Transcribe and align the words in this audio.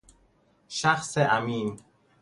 شخص 0.67 1.17
امین 1.17 1.79